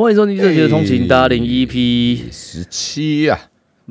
[0.00, 3.38] 欢迎收听《热血的通勤》达零 EP 十七啊，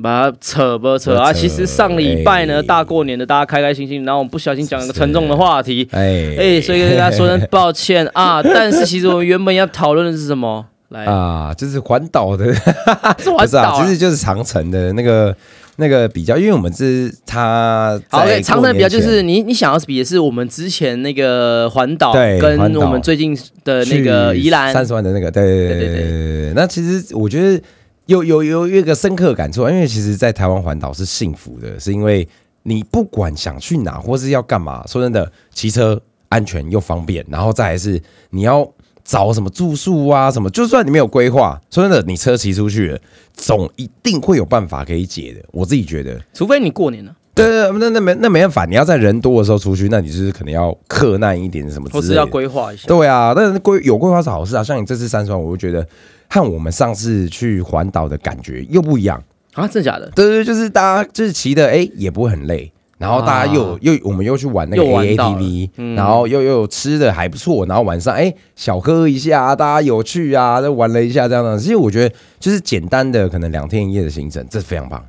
[0.02, 1.32] 把它扯不扯啊？
[1.32, 8.42] 其实上礼拜呢，哎大过年的，大家开开心心，然后我们不小心讲了个沉重的话题，哎哎，所以跟大家说声抱歉啊。
[8.42, 10.66] 但是其实我们原本要讨论的是什么？
[10.90, 12.52] 啊就是环岛的。
[12.54, 15.34] 哈哈哈环岛其实就是长城的那个
[15.76, 24.72] 那个比较因为我们是它哦对长城比较就是你你想要比的是我们之前那个环岛跟我们最近的那个宜兰。
[24.72, 26.52] 三十万的那个对对对对。
[26.54, 27.62] 那其实我觉得
[28.06, 32.26] 有有有一个深刻感触因为其实在台湾环岛是幸福的是因为
[32.62, 38.68] 你不管想去哪或是要干嘛说真的骑车安全又方便然后再还是你要
[39.08, 40.30] 找什么住宿啊？
[40.30, 40.50] 什么？
[40.50, 42.98] 就算你没有规划，说真的，你车骑出去了，
[43.32, 45.40] 总一定会有办法可以解的。
[45.50, 52.02] 我自己觉得，除非你过年了，对对对，那那没那没办法，你要在人多的时候出去，那你就是可能要克难一点什么之类的。
[52.02, 52.86] 或是要规划一下。
[52.86, 54.62] 对啊，但是规有规划是好事啊。
[54.62, 55.86] 像你这次三十万，我就觉得
[56.28, 59.22] 和我们上次去环岛的感觉又不一样。
[59.54, 60.06] 啊，真的假的？
[60.14, 62.70] 对对，对就是大家就是骑的，哎，也不会很累。
[62.98, 71.56] 然后大家又、啊又我们又去玩那个又玩到了 AATV，、嗯然后又又吃的还不错，然后晚上哎小喝一下，大家有趣啊，就玩了一下这样的。
[71.58, 75.02] 其实我觉得就是简单的可能两天一夜的行程，这非常棒。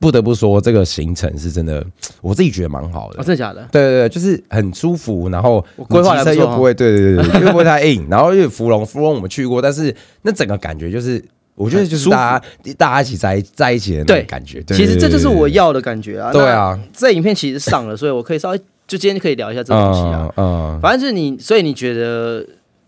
[0.00, 1.84] 不得不说，这个行程是真的，
[2.20, 3.24] 我自己觉得蛮好的哦，。
[3.24, 3.64] 真的假的？
[3.70, 11.24] 对对对，就是很舒服，然后规划得你还不错哦骑车又不会，对对对对，又不会太硬， 然后又有芙蓉，芙蓉我们去过，但是那整个感觉就是，
[11.54, 14.60] 我觉得就是大家大家一起在在一起的那种感觉。
[14.62, 15.48] 对其实这就是我。
[15.52, 16.32] 要的感觉啊。
[16.32, 20.26] 对啊，那这影片其实上了，所以我可以稍微就今天可以聊一下这对东西啊。
[20.36, 22.42] 嗯嗯，反正就是你，所以你觉得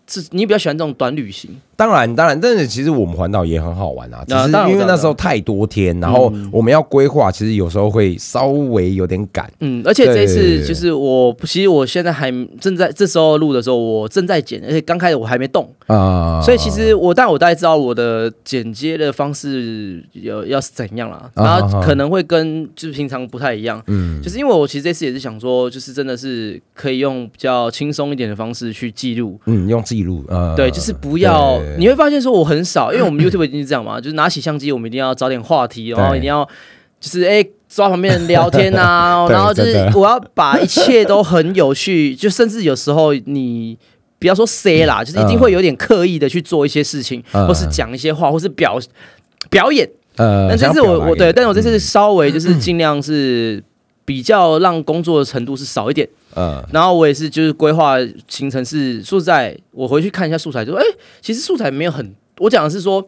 [0.06, 1.50] 是你比较喜欢这种短旅行？
[1.76, 9.52] 当然当然，但是其实我们环岛也很好玩啊，只是因为那时候太多天，然后嗯我们要规划，其实有时候会稍微有点赶。
[9.58, 12.30] 嗯，而且这一次就是我，其实我现在还
[12.60, 24.22] 正在这时候录的时候，我正在剪，而且刚开始我还没动，啊，所以其实我，但我大概知道我的剪接的方式要要是怎样啦，啊然后可能会跟就是平常不太一样，嗯。
[24.22, 29.40] 就是因为我其实这次也是想说，就是真的是可以用比较轻松一点的方式去记录。
[29.46, 36.44] 嗯用记录，呃，对，就是不要，你会发现说我很少，因为我们 YouTube 已经是这样嘛， 就是拿起相机，我们一定要找点话题，然后一定要
[36.98, 43.78] 就是哎、抓旁边人聊天啊， 然后就是我要把一切都很有趣，就甚至有时候你。
[44.16, 48.78] 不要说 say 啦， 就是一定会有点刻意的去做一些事情，嗯或是讲一些话，或是表
[49.50, 49.86] 表演。
[50.16, 53.62] 呃，但这次我我对，但是我这次嗯稍微就是尽量是
[54.06, 56.08] 比较让工作的程度是少一点。
[56.36, 56.62] 嗯。
[56.72, 57.96] 然后我也是就是规划
[58.28, 60.84] 行程是，说实在，我回去看一下素材，就说，哎、
[61.20, 63.06] 其实素材没有很，我讲的是说，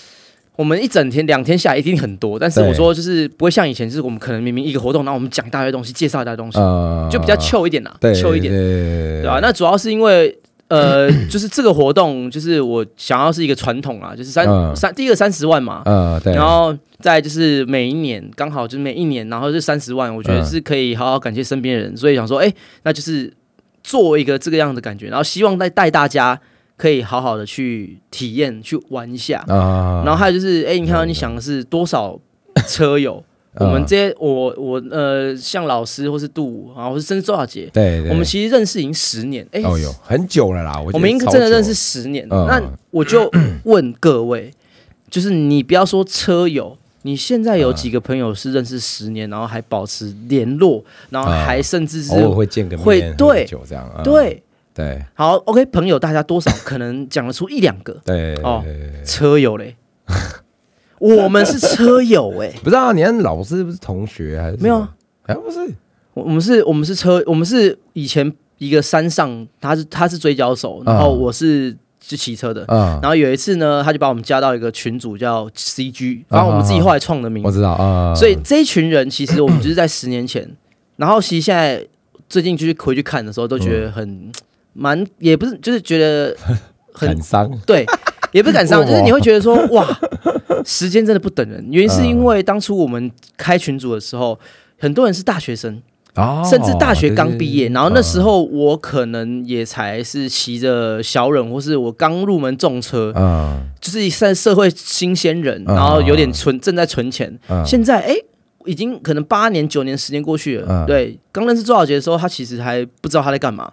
[0.56, 10.38] 我们一整天两天下来一定很多，但是我说就是不会像以前，就是我们可能明明一个活动，然后我们讲一大堆东西，介绍一大堆东西，呃就比较 chill 一点啦对，chill 一点，对对吧、那主要是因为。
[10.68, 14.74] 呃， 就是这个活动，就是我想要是一个传统啊，就是三、嗯。
[14.74, 20.44] 三第一个三十万嘛，呃对，然后再就是每一年刚好就是每一年，然后是三十万，我觉得嗯。
[20.44, 23.32] 是可以好好感谢身边的人，所以想说，哎，那就是
[23.84, 26.40] 做一个这个样的感觉，然后希望带带大家
[26.76, 29.44] 可以好好的去体验、去玩一下。
[29.48, 30.02] 啊。
[30.04, 32.18] 然后还有就是，哎，你看到你想的是多少
[32.66, 33.22] 车友？
[33.58, 42.26] 我们这些我我呃，像老师或是杜啊，或是甚至周小杰，对，对我们其实认识已经十年，哎，哦哟很久了啦，我们应该真的认识十年。
[42.30, 43.30] 嗯那我就
[43.64, 44.50] 问各位，
[45.10, 54.42] 就是你不要说车友，你现在有几个朋友是认识十年，然后还保持联络，然后还甚至是、会见个面，会对久这样，嗯对。
[54.74, 58.62] 对好，OK，朋友大家多少可能讲得出一两个对哦
[59.06, 59.74] 车友嘞，
[60.98, 64.90] 我们是车友哎、 不是啊，你看老师不是同学还是没有啊？
[65.26, 65.58] 哎不是。
[66.14, 77.46] 我我们是我们是车，我们是以前一个山上，他是他是追焦手，然后嗯我是是骑车的，嗯，然后有一次呢，他就把我们加到一个群组叫 CG，然后我们自己后来创的名字。
[77.46, 80.48] 我知道啊，所以这一群人其实我们就是在十年前，
[80.96, 81.86] 然后其实现在
[82.30, 84.32] 最近就是回去看的时候，都觉得很
[84.72, 86.56] 蛮，也不是就是觉得很
[87.10, 87.84] 很伤，对，
[88.36, 89.98] 也不是感伤，就是你会觉得说 哇，
[90.62, 91.66] 时间真的不等人。
[91.70, 94.38] 原因是因为当初我们开群组的时候，
[94.78, 95.80] 很多人是大学生，
[96.16, 103.58] 哦甚至大学刚毕业，然后那时候候我可能也才是骑着小忍，或是我刚入门重车，嗯。
[103.80, 105.74] 就是在社会新鲜人，嗯。
[105.74, 107.38] 然后有点存正在存钱。
[107.48, 107.64] 嗯。
[107.64, 108.14] 现在哎，
[108.66, 110.66] 已经可能八年、九年、十年过去了。
[110.68, 113.72] 嗯对，刚认识周小杰的时候，他其实还不知道他在干嘛，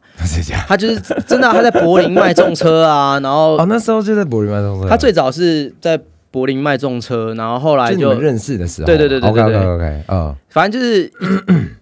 [0.67, 4.87] 他就是真的啊、他在柏林卖重车啊，然后 哦，那时候就在柏林卖东西。
[4.87, 5.99] 他最早是在
[6.31, 11.11] 柏林卖重车，然后后来就认识的时候，对对对对 OK 对 OK 对 OK，嗯反正就是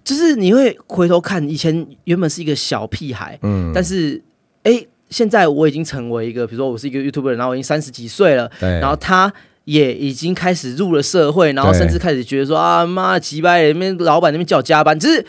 [0.04, 4.22] 就是你会回头看，以前原本是一个小屁孩，嗯，但是
[4.64, 9.32] 哎，现在我已经成为一个，比如说我是一个 YouTuber，然后我已经三十几岁了，对，然后他。
[9.66, 15.26] 也已经开始入了社会，然后甚至开始觉得说啊妈几百人那边老板那边叫我加班，就是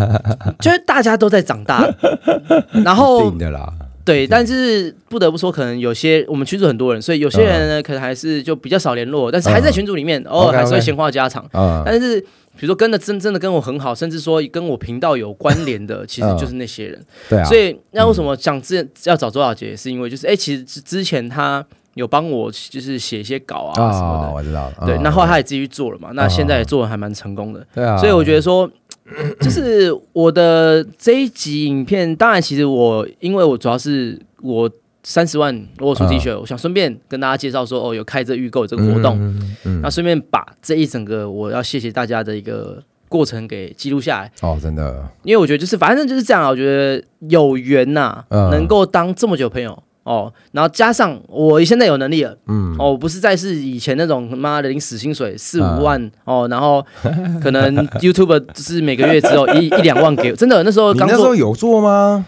[0.60, 1.86] 就是大家都在长大，
[2.84, 3.70] 然后定的啦，
[4.04, 11.44] 对，但是不得不说，可能有些我们群主很多人，所以有些人呢，可能还是就比较少联络，但是还是在群组里面，偶尔还是会闲话家常。
[11.52, 12.18] 嗯，但是
[12.56, 17.00] 比如说跟的真真的跟我很好，甚至说跟我频道有关联的，其实嗯就是那些人。
[17.28, 21.64] 对啊，所以那为什么讲之前要找周小杰，是因为就是哎、其实之之前她
[22.00, 24.32] 有帮我就是写一些稿啊什么的。
[24.32, 27.64] 我知道对，嗯那后来他也自己去做了嘛，那现在也做的还蛮成功的。
[27.74, 28.68] 对啊，所以我觉得说，
[29.40, 34.70] 就是我的这一集影片，当然其实我因为我主要是我
[35.02, 39.80] 三十万我有出 T 恤，我想顺便跟大家介绍说，哦，有开这预购这个活动，嗯嗯嗯。
[39.82, 48.48] 那顺便把这一整个我要谢谢大家的一个过程给记录下来，哦，真的，因为我觉得就是反正就是这样啊，我觉得有缘呐、嗯。
[48.50, 49.82] 能够当这么久朋友。
[50.10, 56.84] 哦，然后加上我现在有能力了，嗯，哦，不是再是以前那种他妈的领死薪水四嗯五万、哦，然后
[57.40, 62.26] 可能 YouTube 就是每个月只有一一两万给，真的那时候你刚做那时候有做吗？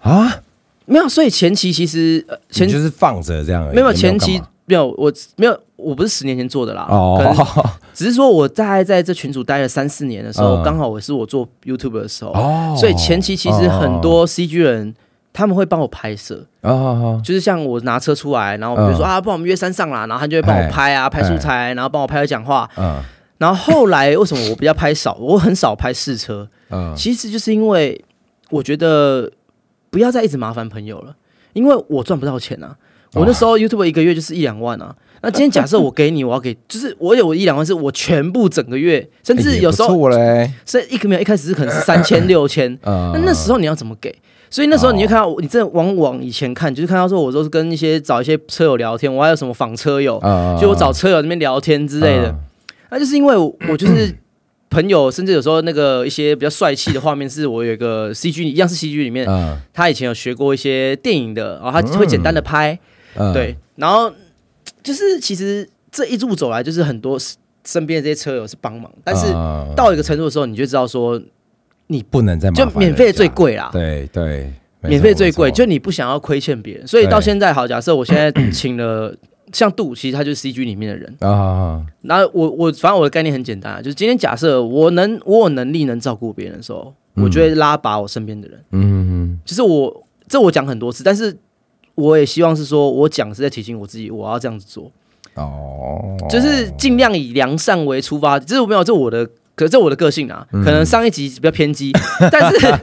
[0.00, 0.40] 啊，
[0.84, 10.62] 没有，所以前期其实呃前你就是放着这样没有前期没有我没有我不是十年前做的啦，可能哦只是说我大概在这群组待了三四年的时候，嗯。
[10.62, 14.94] 刚好我是我做 YouTube 的时候，哦，所以前期其实很多 CG 人。
[15.36, 19.06] 他们会帮我拍摄，哦哦就是像我拿车出来，然后比如说、嗯。
[19.06, 23.02] 啊，帮我们约山上啦，然后他就会帮我拍啊，拍素材，然后帮我拍讲话，嗯。
[23.36, 25.14] 然后后来为什么我比较拍少？
[25.20, 26.94] 我很少拍试车，嗯。
[26.96, 28.02] 其实就是因为
[28.48, 29.30] 我觉得
[29.90, 31.14] 不要再一直麻烦朋友了，
[31.52, 32.74] 因为我赚不到钱啊。
[33.12, 34.96] 我那时候 YouTube 一个月就是一两万啊。
[35.22, 40.10] 那今天假设我给你，我要给，就是我有一两万，是我全部整个月，甚至有时候
[40.64, 43.12] 是一个没有一开始是可能是三千 六千，嗯。
[43.14, 44.14] 那那时候你要怎么给？
[44.50, 52.34] 所以那时候你就看到，你真的往往以前看，就是看到说，我都是跟一些找一些车友聊天，我还有什么访车友，嗯就我找车友那边聊天之类的。
[52.90, 54.14] 那就是因为我我就是
[54.70, 62.78] 朋友，甚至有时候那个一些比较帅气的画面，是我有一个 CG 一样是 CG 里面，嗯他以前有学过一些电影的，然后他会简单的拍，
[63.14, 64.12] 嗯对，然后
[64.82, 67.18] 就是其实这一路走来，就是很多
[67.64, 71.20] 身边的这些车友是帮忙，但是嗯到一个程度的时候，你就知道说，
[72.02, 74.52] 不能再就免费最，贵啦，对对，
[74.82, 79.14] 免费最贵，就你不想要亏欠别人，所以到现在好，假设我现在请了
[79.52, 81.16] 像杜，其实他就是 CG 里面的人。
[81.20, 87.24] 啊啊然后我我反正我的概念很简单啊，就是今天假设我能我有能力能照顾别人的时候，嗯。
[87.24, 88.60] 我就会拉拔我身边的人。
[88.72, 89.40] 嗯。
[89.44, 91.36] 就是我这我讲很多次，但是
[91.94, 94.90] 我也希望是说我讲是在提醒我自己，我要这样子做，
[95.34, 98.38] 哦，就是尽量以良善为出发。
[98.40, 101.90] 这是没有这我的，可这我的个性啊，嗯可能上一集比较偏激，
[102.30, 102.74] 但是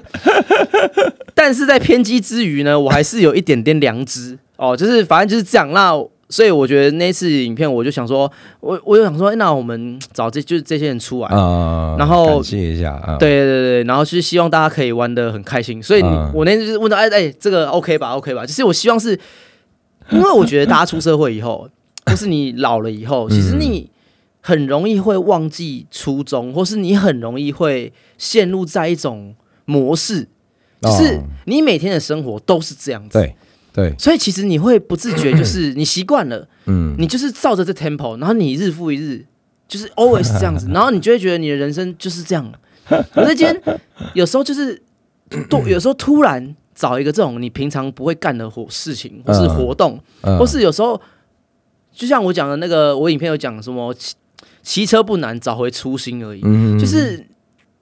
[1.33, 5.71] 但是在偏激之余呢，我还是有一点点良知哦，就是反正就是这样。
[5.71, 5.93] 那
[6.29, 16.01] 所以我觉得那次影片，我就想说，我我就想说，哎那我们找这就是这些人出来，啊，然后感谢一下啊，对对对，然后就是希望大家可以玩的很开心，所以
[16.33, 18.45] 我那次就是问到，哎哎，这个 OK 吧，OK 吧？
[18.45, 19.11] 就是我希望是，
[20.09, 21.69] 因为我觉得大家出社会以后，
[22.07, 23.87] 或是你老了以后，其实你
[24.45, 29.33] 很容易会忘记初衷，或是你很容易会陷入在一种
[29.63, 30.27] 模式，
[30.81, 33.35] 就是哦你每天的生活都是这样子，对
[33.73, 36.93] 对，所以其实你会不自觉，就是 你习惯了，嗯。
[36.99, 39.25] 你就是照着这 tempo，然后你日复一日，
[39.65, 42.51] 就是 always 这样子， 然后你就会觉得你的人生就是这样。
[43.13, 43.79] 可是今天
[44.13, 44.79] 有时候就是
[45.49, 50.37] 突， 有时候突然找一个这种你平常不会干的活事情，或是活动，嗯。
[50.37, 50.99] 或是有时候
[51.93, 53.95] 就像我讲的那个，我影片有讲什么
[54.63, 57.27] 骑骑车不难，找回初心而已，嗯就是。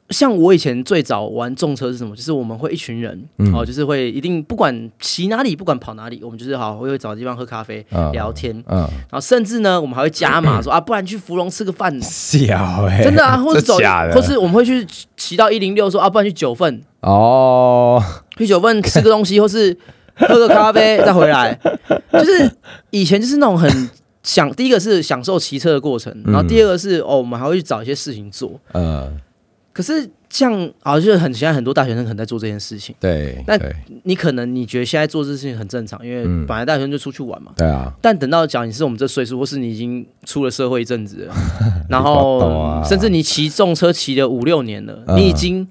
[0.10, 2.14] 像我以前最早玩重车是什么？
[2.14, 3.50] 就是我们会一群人、嗯。
[3.54, 13.78] 哦，就是会一定不管骑哪里，不管跑哪里，我们就是好会找地方喝咖啡、嗯聊天，嗯，然后甚至呢，我们还会加码 说啊，不然去芙蓉吃个饭，小哎，真的啊， 或者走
[14.14, 14.86] 或是我们会去
[15.16, 18.04] 骑到一零六，说啊，不然去九份，哦，
[18.38, 19.74] 去九份吃个东西，或是
[20.16, 21.58] 喝个咖啡再回来。
[22.12, 22.52] 就是
[22.90, 23.90] 以前就是那种很
[24.24, 28.60] 享，第一个是享受骑车的过程，然后第二个是哦，我们还会去找一些事情做。
[28.74, 29.20] 嗯，
[29.74, 33.60] 可是像啊，就是很现在很多大学生可能在做这件事情，对，那
[34.04, 36.46] 你可能你觉得现在做这件事情很正常，因为嗯。
[36.46, 37.52] 本来大学生就出去玩嘛。
[37.58, 41.36] 对啊，但等到讲你是我们这岁数，或是你已经出了社会一阵子了，
[41.90, 42.84] 然后啊。
[42.84, 45.18] 甚至你骑重车骑了五六年了，嗯。
[45.18, 45.68] 你已经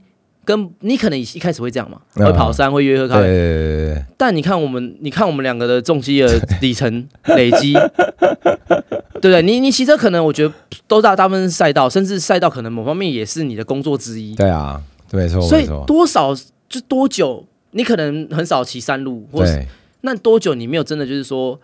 [0.50, 3.22] 跟你可能一开始会这样嘛，嗯会跑山，会约喝咖啡。
[3.22, 9.42] 对对对对对但你看我们，你看我们两个的重机的里程 累积，对不对？
[9.42, 10.52] 你你骑车可能我觉得
[10.86, 14.34] 都大大部分是赛道，甚至赛道可能某方面也是你的工作之一。
[14.34, 14.80] 对啊，
[15.12, 16.34] 没错所以，多少
[16.68, 19.64] 就多久，你可能很少骑山路，或是
[20.02, 21.58] 那多久你没有真的就是说，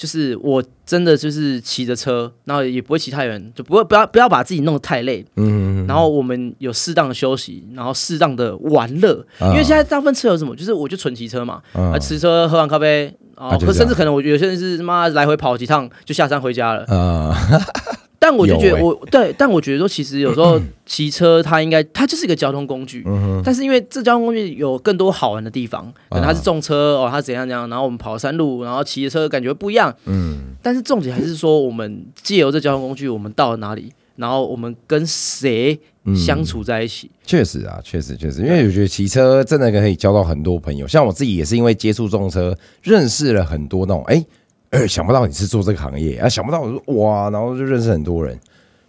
[0.00, 13.14] 就是我真的就是骑着车，然后也不会骑太远，就不会不要不要把自己弄得太累，嗯，然后我们有适当的休息，然后适当的玩乐，因为现在大部分车有什么，就是我就纯骑车嘛，嗯啊，骑车喝完咖啡。
[13.36, 17.34] 啊，甚至可能我有些人是他妈来回跑几趟就下山回家了，呃，
[18.22, 36.14] 但我就觉得我对，但我觉得说其实有时候 骑车它应该它就是一个交通工具，嗯但是因为这交通工具有更多好玩的地方，可能它是重车哦，它怎样怎样，然后我们跑山路，然后骑的车感觉不一样，嗯，但是重点还是说我们借由这交通工具，我们到了哪里，然后我们跟谁嗯。
[36.16, 44.24] 相处在一起，确实啊，确实确实，因为我觉得骑车真的可以交到很多朋友，像我自己也是因为接触重车，认识了很多那种哎。
[44.70, 46.28] 呃，想不到你是做这个行业啊！
[46.28, 48.38] 想不到我说哇，然后就认识很多人，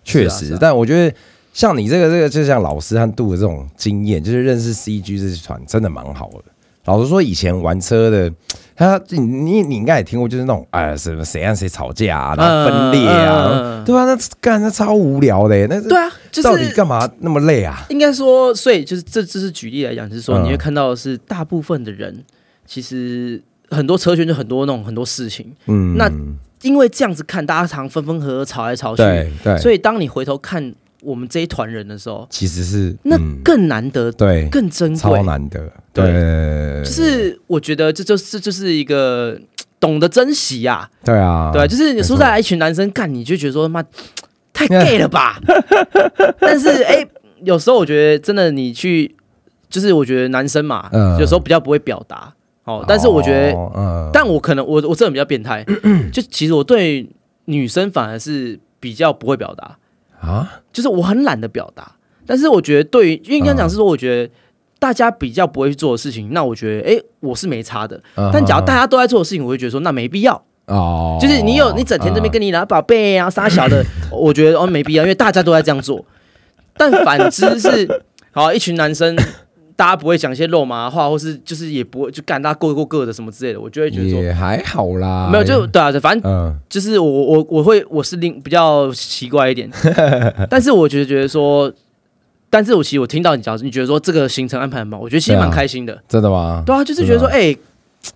[0.04, 0.48] 确实。
[0.48, 1.16] 是啊但我觉得
[1.54, 6.44] 像你这个这个，就像老师和杜的这种经验，就是认识 CG 这些团，真的蛮好的。
[6.86, 8.32] 老实说，以前玩车的，
[8.76, 17.86] 他你你你应该也听过，就是那种哎什么谁和谁吵架啊，然后分裂啊，对吧、那干那超无聊的耶，那对啊，就到底是干嘛那么累啊？
[17.90, 22.24] 应该说，所以就是这这是举例来讲，就是说嗯你会看到的是大部分的人，
[22.66, 23.40] 其实
[23.72, 26.12] 很多车圈就很多那种很多事情，嗯，那
[26.62, 33.40] 因为这样子看，大家常分分合合吵来吵去，对对，所以当你回头看我们这一团人的时候，其实是那嗯。
[33.44, 34.98] 更难得，对更珍贵。
[34.98, 35.24] 超贵。
[35.24, 35.60] 难得，
[35.92, 36.06] 对。
[36.06, 39.40] 对，就是我觉得这就是这就是一个
[39.80, 43.84] 懂得珍惜呀、对啊，对啊，就是你说没错在一群男生干，你就觉得说妈
[44.54, 45.40] 太 gay 了吧？
[46.40, 47.04] 但是哎、
[47.44, 49.16] 有时候我觉得真的你去，
[49.68, 51.18] 就是我觉得男生嘛，嗯。
[51.20, 52.32] 有时候比较不会表达
[52.66, 52.84] 哦。
[52.88, 55.66] 但是我觉得，哦嗯，但我可能我我这人比较变态，
[56.12, 57.08] 就其实我对
[57.46, 59.78] 女生反而是比较不会表达，
[60.20, 61.92] 啊，就是我很懒得表达。
[62.26, 64.34] 但是我觉得对于，因为应该讲是说，我觉得
[64.80, 68.02] 大家比较不会去做的事情，那我觉得哎、我是没差的。
[68.32, 70.42] 但假如大家都在做的事情，我会觉得说那没必要。
[70.68, 76.06] 哦，就是你有你整天这边跟你拿宝贝啊、傻小的， 我觉得哦没必要，因为大家都在这样做。
[76.78, 79.18] 但反之是，好一群男生，
[79.76, 89.70] 大家不会讲一些肉麻话，或是就是也不会就干大家各过各的什么之类的，我就会觉得说也还好啦，没有就对啊，反正嗯就是我我我会我是另比较奇怪一点，
[90.50, 91.72] 但是我觉得觉得说，
[92.50, 95.98] 但是我其实我听到你讲，你觉得说这个行程安排很棒，我觉得其实蛮开心的。
[96.08, 96.64] 真的吗？
[96.66, 97.56] 对啊，就是觉得说，哎、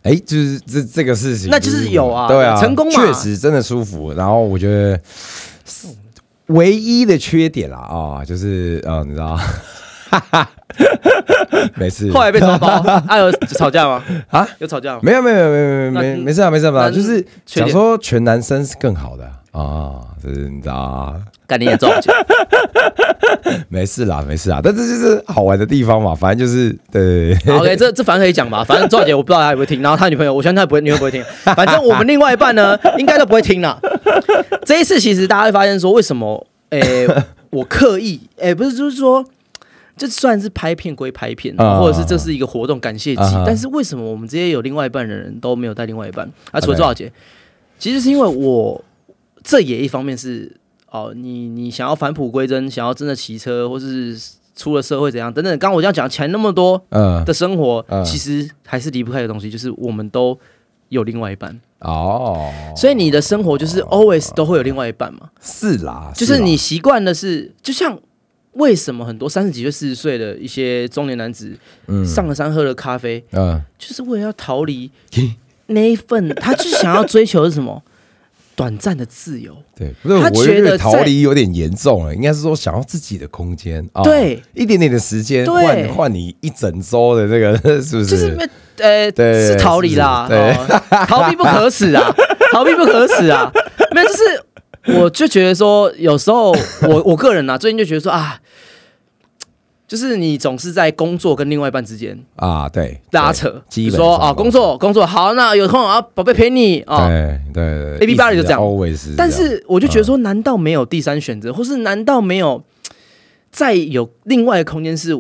[0.04, 4.12] 哎，就是这这个事情，那就是有啊对啊，成功嘛确实真的舒服。
[4.14, 5.00] 然后我觉得
[6.48, 9.40] 唯一的缺点啦啊，就是呃，你知道，
[11.76, 12.12] 没事。
[12.12, 12.68] 后来被抓包，
[13.08, 14.04] 啊有吵架吗？
[14.30, 15.00] 啊，有吵架吗？
[15.04, 21.16] 没有没有没有没有没没没事啊没事啊，那就是想说全男生是更好的啊，就是你知道啊，
[21.48, 22.14] 干你也中奖。
[23.70, 31.24] 没事啦没事啦，但这就是好玩的地方嘛，反正就是对 OK，这这反正可以讲吧，反正周小姐我不知道她会不会听，然后她女朋友我相信她不会，女朋友不会听，
[31.56, 33.80] 反正我们另外一半呢，应该都不会听啦。
[34.66, 36.46] 这一次其实大家会发现说，为什么？
[36.72, 37.08] 诶、
[37.52, 39.24] 我刻意诶、不是就是说，
[39.98, 46.30] 这算是拍片归拍片，啊或者是这是一个活动感谢祭，啊但是为什么我们这些有另外一半的人都没有带另外一半？
[46.52, 47.12] 啊，除了周小姐，
[47.80, 48.84] 其实是因为我
[49.44, 50.52] 这也一方面是
[50.92, 54.18] 哦，你你想要返璞归真，想要真的骑车，或是
[54.56, 57.24] 出了社会怎样等等，刚刚我这样讲钱那么多，嗯。
[57.26, 58.04] 的生活，嗯。
[58.04, 60.38] 其实还是离不开的东西，就是我们都
[60.90, 68.00] 有另外一半，哦，所以你的生活就是 always 都会有另外一半嘛，是啦，就是你习惯的是，就像
[68.56, 71.58] 为什么很多三十几岁、四十岁的一些中年男子
[71.88, 72.06] 嗯。
[72.06, 74.90] 上了山喝了咖啡，嗯就是为了要逃离
[75.68, 77.82] 那一份，他就是想要追求的是什么？
[78.56, 85.54] 短暂的自由，对，不是他我觉得逃离有点严重了，应该是说想要自己的空间啊，对，一点点的时间对。
[85.54, 88.06] 换换你一整周的这个 是不是？
[88.06, 88.48] 就是没
[88.78, 90.26] 呃对是逃离啦，
[91.06, 92.10] 逃避不可耻啊，
[92.54, 93.52] 逃避不可耻啊，
[93.92, 98.40] 没有就是我就觉得说，有时候我我个人啊，最近就觉得说啊，
[99.96, 103.64] 就是你总是在工作跟另外一半之间啊，对，拉扯，
[103.96, 107.08] 说啊，工作工作好，那有空啊，宝贝陪你啊。
[107.08, 109.16] 对对对 A B 八里就这样，always 是这样。
[109.18, 112.62] 但是我就觉得说，难道没有第三选择，或是难道没有
[113.52, 115.18] 再有另外的空间是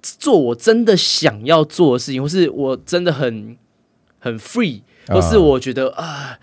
[0.00, 3.54] 做我真的想要做的事情，或是我真的很
[4.18, 6.38] 很 free，或是我觉得啊，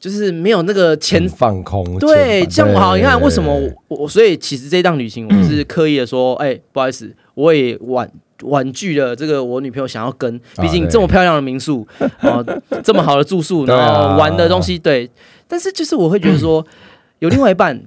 [0.00, 3.54] 就是没有那个钱很放空，对，像我好，你看为什么
[3.88, 8.10] 我我所以其实这趟旅行我是刻意的说，哎、不好意思，我也婉
[8.44, 11.86] 婉拒了这个我女朋友想要跟，毕竟这么漂亮的民宿，
[12.22, 12.42] 哦、
[12.82, 15.10] 这么好的住宿，然后玩的东西，对。
[15.46, 16.66] 但是就是我会觉得说，
[17.20, 17.78] 有另外一半，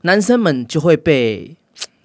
[0.00, 1.54] 男生们就会被，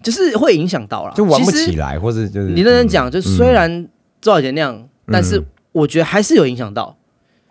[0.04, 3.88] 就是会影响到了，就玩不起来，或者就是你认真讲，就虽然
[4.22, 5.46] 周小姐那样，但是嗯。
[5.74, 6.98] 我觉得还是有影响到，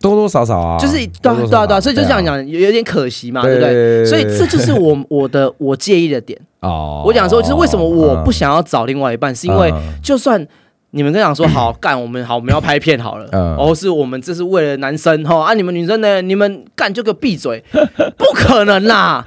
[0.01, 4.05] 多多少少啊，就是对对啊对啊，所以就这样啊讲，有有点可惜嘛，对对不对？
[4.05, 6.39] 所以这就是我我的我介意的点。
[6.61, 10.45] 哦，我讲说，就是为什么我不想，要找另外一半，是因为嗯就算
[10.91, 13.57] 你们跟讲说 好干，我们好我们要拍片好了，嗯。
[13.57, 17.63] 哦，是我们这是为了男生哈啊，你们女生呢，你们干就给我闭嘴，
[18.17, 19.25] 不可能啦，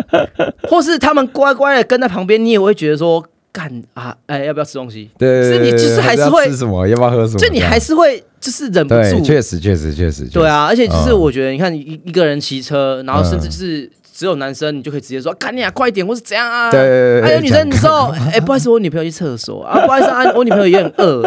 [0.68, 5.10] 或是他们乖乖的跟在旁边，你也会觉得说干啊，哎，要不要吃东西？
[5.18, 16.70] 对，所以你就是还是会吃什么，要不要喝什么，就你还是会就是忍不，住，确实确实确实，对啊，而且就是嗯我觉得，你看一一个人骑车，然后甚至就是只有男生，你就可以直接说干你啊，快一点，或是怎样啊？
[16.70, 21.22] 对对对对还有女生，讲你说，哎，不好意思，我女朋友去厕所啊，不好意思啊，我女朋友也很饿，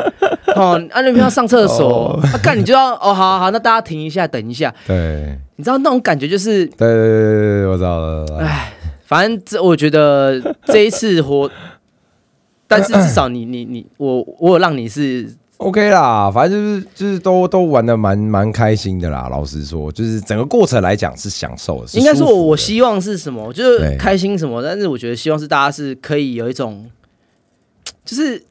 [0.55, 5.37] 哦，啊，女朋友上厕所，啊，干你就要，哦，好好好，那大家停一下，等一下，对。
[5.57, 8.73] 你知道那种感觉就是，对对对对对，我知道了哎，
[9.05, 11.47] 反正这我觉得这一次活，
[12.71, 19.27] 但是至少你你你我我有让你是 OK 啦，反正就是就是都都玩的蛮蛮开心的啦。
[19.29, 23.51] 老实说，就是整个过程来讲是享受的，是应该说我，我希望是什么？
[23.53, 24.63] 就是开心什么？
[24.63, 26.89] 但是我觉得希望是大家是可以有一种，
[28.03, 28.43] 就是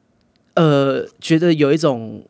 [0.53, 2.23] 呃，觉得有一种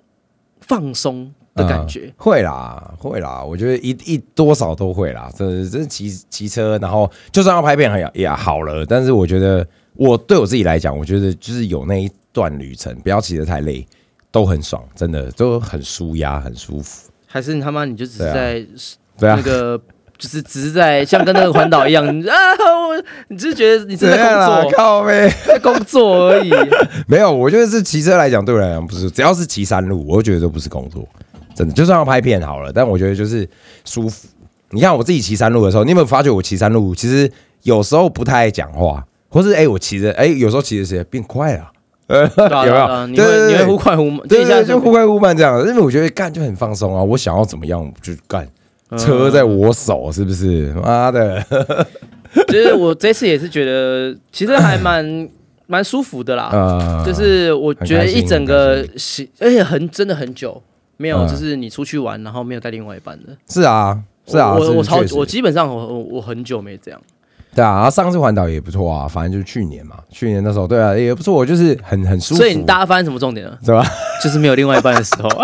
[0.61, 2.05] 放松的感觉。
[2.07, 5.29] 嗯会啦，会啦，我觉得一一多少都会啦。
[5.37, 9.63] 这这骑骑车，然后就算要拍片也也好了，但是我觉得
[9.95, 13.85] 我对我自己来讲，我觉得就是有那一段旅程，不要骑得太累，
[14.31, 17.09] 都很爽，真的都很舒压，很舒服。
[17.27, 18.65] 还是你他妈你就只是在
[19.17, 19.79] 对啊那，个，
[20.17, 22.35] 就是只是在像跟那个环岛一样，你 啊，
[22.87, 25.29] 我你只是觉得你是在工作，靠呗。
[25.45, 26.51] 在工作而已。
[27.07, 31.07] 没有，我觉得是骑车来讲，对我来讲不是，只要是骑山路，我就觉得都不是工作，
[31.55, 31.73] 真的。
[31.73, 33.47] 就算要拍片好了，但我觉得就是
[33.85, 34.27] 舒服。
[34.71, 37.29] 你看我自己骑山路的时候，你有没有发觉我骑山路其实
[37.63, 41.71] 有时候不太爱讲话，或是哎、我骑着哎、有时候骑着骑着变快了，
[42.09, 48.45] 有没有对啊你会你会忽快忽慢，对对，就忽快忽慢这样，因为我觉得干就很放松啊，我想要怎么样就干，
[48.89, 50.73] 嗯车在我手，是不是？
[50.83, 51.41] 妈的，
[52.49, 55.29] 其实我这次也是觉得，其实还蛮
[55.67, 56.49] 蛮舒服的啦。
[56.51, 58.85] 呃，就是我觉得一整个
[59.39, 60.61] 而且很真的很久
[60.97, 63.29] 没有，嗯就是你出去玩，然后没有带另外一半的。
[63.47, 67.01] 是啊，是啊，是我我超我基本上我我我很久没这样。
[67.53, 73.57] 对啊，然后上次环岛也不错啊，反正就是去年嘛，去年那时候对啊也不错，我就是很很舒服，所以你大家发现什么重点了？
[73.65, 73.85] 是吧？
[74.23, 75.29] 就是没有另外一半的时候。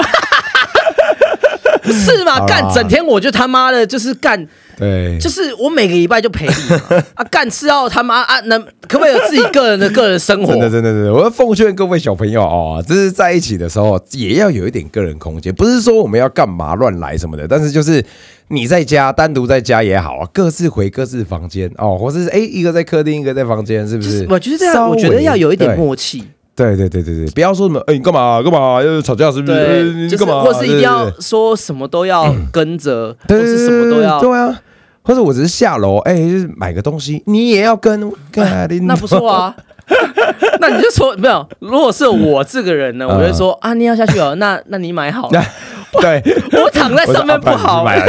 [1.84, 2.34] 不是嘛？
[2.34, 4.46] 好啦干整天我就他妈的，就是干，
[4.78, 10.60] 对，就是我每个礼拜就陪你嘛啊，干是要他妈啊，能可不可以有自己个人的个人生活真？
[10.60, 18.06] 的真的真的，我要奉劝各位小朋友哦，就是在一起的时候也要有一点个人空间，不是说我们要干嘛乱来什么的，但是就是
[18.50, 24.04] 你在家单独在家也好啊，各自回各自房间哦，或是哎一个在客厅，一个在房间，是不？
[24.04, 26.24] 就是是我觉得这样，我觉得要有一点默契。
[26.58, 29.94] 对对对对对，不要说什么哎你干嘛干嘛要吵架是不是？
[29.94, 30.42] 你干嘛？
[30.42, 34.20] 或是一定要说什么都要跟着，或对是什么都要。
[34.20, 34.60] 对啊，
[35.04, 39.56] 或者我只是下楼，哎、就是买个东西，你也要跟，干你那不错啊。
[40.60, 45.42] 那你就说没有，如果是我这个人呢，嗯我就说啊，你要下去哦，那那你买好了，
[46.02, 46.22] 对，
[46.64, 48.00] 我躺在上面不好，买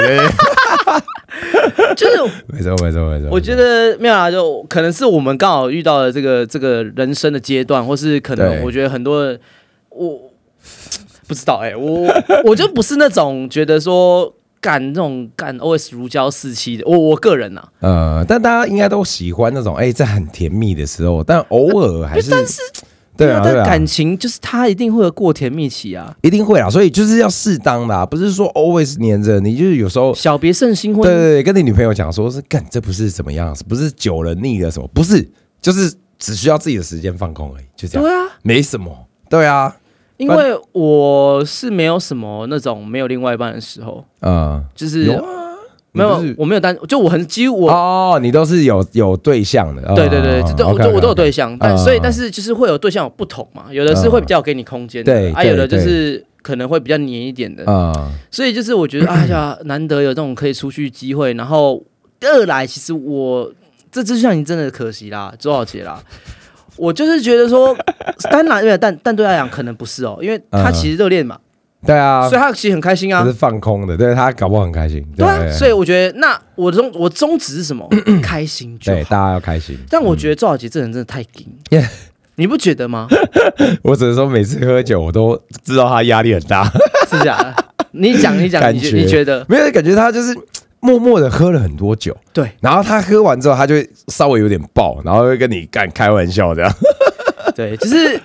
[1.96, 3.28] 就是没错没错没错。
[3.30, 9.38] 我觉得没有啊，就可能是我们刚好遇到了这个这个人生的阶段，或是可能我觉得很多人
[9.90, 10.18] 我
[11.28, 12.08] 不知道哎、我
[12.44, 22.62] 我就不是那种觉得说干那种干 OS 如胶似漆的，我我个人呐、啊，呃，但大家应该都喜欢那种哎、在很甜蜜的时候，但偶尔还是，但是
[23.18, 30.14] 对啊但感情就是他一定会有过甜蜜期啊，一定会啊，所以就是要适当的、啊，不是说 always 黏着你，就是有时候。
[30.14, 35.28] 小别胜新婚，对对对，跟你女朋友讲说是干，这不是怎么样，不是久了腻了什么，不是，
[35.60, 39.06] 就是只需要自己的时间放空而已，就这样，对啊，没什么。
[39.28, 39.76] 对啊，
[40.16, 45.47] 因为我是没有什么那种没有另外一半的时候，嗯，就是有啊，
[45.98, 57.92] 没有我没有单，就我很几乎我哦，你都是有有对象的，对对对，这都我都我都有对象，但嗯所以但是就是会有对象有不同嘛，有的是会比较给你空间对还有的就是可能会比较黏一点的，啊，
[58.30, 61.82] 所以就是我觉得哎呀，难得有这种可以出去机会，然后
[62.22, 63.52] 二来其实我
[63.90, 66.02] 这支项你真的可惜啦，周小姐啦。
[66.78, 67.76] 我就是觉得说，
[68.30, 70.72] 当然，因为但但对他来讲可能不是哦，因为他嗯。
[70.72, 71.36] 其实热恋嘛，
[71.86, 77.88] 对啊所以，他其实很开心啊就是，放空的，对他搞不好很开心，对啊，所以我觉得那我宗我宗旨是什么？
[78.22, 79.10] 开心就对好。
[79.10, 79.78] 大家要开心。
[79.88, 81.82] 但我觉得赵小杰这人真的太硬，
[82.36, 83.06] 你不觉得吗？
[83.82, 86.64] 我只能说每次喝酒，我都知道他压力很大，
[87.10, 87.54] 是假的？
[87.92, 89.44] 你讲，你讲，你觉得？
[89.48, 90.36] 没有感觉他就是
[90.80, 96.72] 默默的喝了很多酒，对然后他喝完之后，他就会稍微有点爆，然后会跟你干开玩笑这样。
[97.56, 98.20] 对，就是这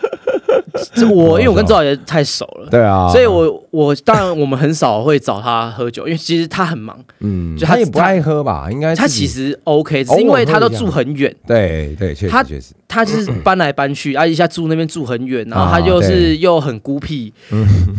[1.13, 8.67] 我，因为我跟周老爷太熟了，对啊，所以我我当然我们很少会找他喝酒，因为 其实他很忙，嗯，就他他也不爱喝吧？
[8.71, 17.33] 应该他其实 OK，只是因为他都住很远，对对，确他实确实，他就是搬来搬去，啊一下住那边住很远，然后他啊就是又很孤僻，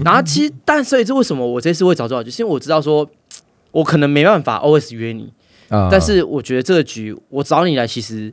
[0.04, 3.08] 然后其实但所以这为什么我这次会找周老爷，是因为我知道说。
[3.74, 5.32] 我可能没办法 always 约你，
[5.68, 5.88] 啊。
[5.90, 8.32] 但是我觉得这个局我找你来，其实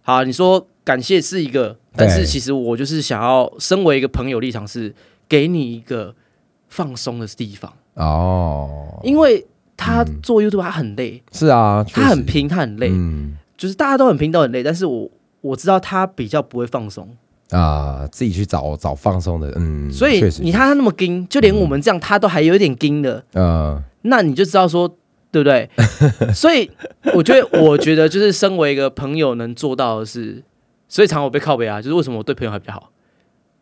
[0.00, 4.94] 好，你说感谢是一个，但是其实我就是想要身为一个朋友立场是
[5.28, 6.14] 给你一个
[6.70, 9.46] 放松的地方，哦，因为
[9.76, 13.36] 他做 YouTube 他很累，是啊，他很，拼，他很累，嗯。
[13.58, 15.10] 就是大家都很拼都很累，但是我
[15.42, 17.06] 我知道他比较不会放松，
[17.50, 23.82] 啊，自己去找找放松的，嗯，所以你看他那么盯，就连我们这样他都还有一点盯的，嗯。
[24.02, 24.90] 那你就知道说。
[25.30, 25.68] 对不对？
[26.32, 26.68] 所以
[27.12, 30.42] 我觉得， 我觉得就是身为一个朋友能做到的是，
[30.88, 32.90] 所以常我被靠背啊，就是为什么我对朋友还比较好。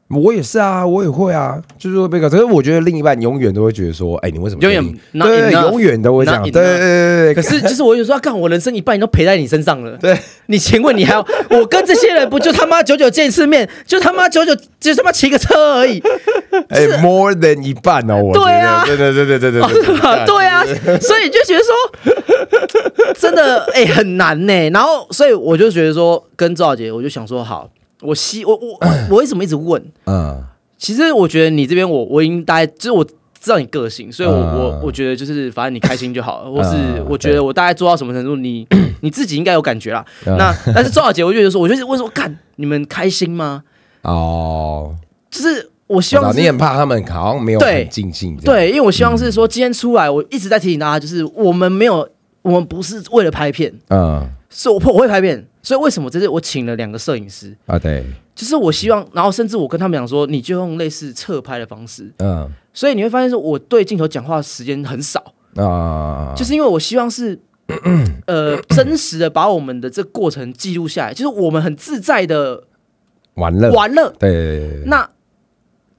[0.09, 2.29] 我也是啊，我也会啊，就是会被告。
[2.29, 6.43] 可是我觉得另一半永远都会觉得说，哎、你为什么永远对永远都会这样？
[6.45, 9.99] 对对对对可是就是我有时候看我人生一半都陪在你身上了。
[9.99, 10.17] 对，
[10.47, 16.01] 你请问你还要 我跟这些人不就他妈久久见一次面，就他妈久久就他妈骑个车而已。
[16.71, 20.65] 哎、，more than 一半哦，我对啊，对对对对对对，对啊，
[21.01, 27.69] 所以就觉得说，真的哎、很难呢、然后所以我就觉得说，跟赵姐，我就想说好。
[28.07, 28.79] 我希我我我
[29.11, 29.83] 我为什么一直问？
[30.07, 30.45] 嗯。
[30.79, 34.59] 其实我觉得你这边我我应该就是我知道你个性，所以我、嗯。
[34.59, 38.67] 我我觉得就是反正你开心就好了，或是嗯我觉得我大概做到什么程度，你
[39.01, 40.05] 你自己应该有感觉啦。
[40.27, 40.37] 嗯。
[40.37, 43.63] 那但是周小姐，我就觉得说，我就是问说，看你们开心吗？
[44.03, 44.95] 哦，
[45.31, 47.85] 就是我希望是你很怕他们好像没有对。
[47.85, 52.09] 很尽兴，，对，因为我希望是说今天出来，我一直在提醒大家，就是我们没有，
[52.43, 54.29] 我们不是为了拍片，嗯。
[54.49, 58.05] 是我我会拍片，所以为什么这次我请了两个摄影师，啊对，
[58.37, 62.49] 就是我希望，然后甚至我跟他们讲说，你就用类似侧拍的方式，嗯。
[62.73, 65.35] 所以你会发现说我对镜头讲话的时间很少。
[65.57, 67.37] 啊，就是因为我希望是
[68.29, 72.63] 呃真实的把我们的这个过程记录下来，就是我们很自在的
[73.35, 74.09] 玩乐，玩乐。
[74.21, 74.31] 对。
[74.31, 75.11] 对对对，那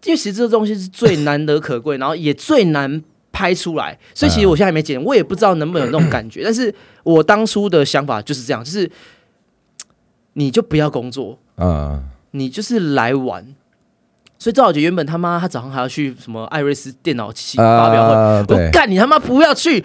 [0.05, 3.03] 因为其实这个东西是最难得可贵， 然后也最难
[3.33, 6.41] 拍出来，所以其实我现在还没剪，我也不知道能不能有那种感觉。
[6.45, 8.89] 但是我当初的想法就是这样，就是
[10.37, 13.43] 你就不要工作，嗯你就是来玩。
[14.37, 19.83] 所以赵小姐原本他妈她早上还要去什么艾瑞斯电脑器发表会，啊我干你他妈不要去！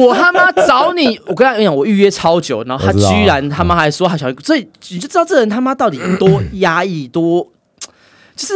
[0.00, 7.46] 我他妈找你， 我跟他讲，我预约超久，然后他居然他妈还说他想，所以你就知道这人他妈到底多压抑，多
[8.34, 8.54] 就是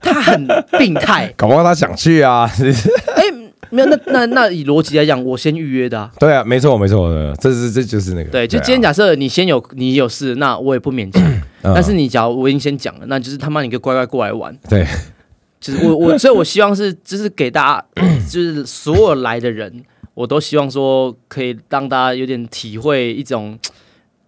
[0.00, 0.46] 他很
[0.78, 1.30] 病态。
[1.36, 2.48] 搞不好他想去啊，
[3.14, 3.24] 哎、
[3.72, 6.12] 没有，那那那以逻辑来讲，我先预约的、啊。
[6.20, 11.22] 对啊，没错没错，这是这就是那个，对，就啊今天假设你先有你有事，那我也不勉强。
[11.24, 14.52] 嗯但是你假如我已经先讲了，那就是他妈你个乖乖过来玩。
[14.68, 14.84] 对，
[15.60, 19.72] 就是我我，所以我希望是，就是给大家， 就是所有来的人，
[20.14, 23.56] 我都希望说可以让大家有点体会一种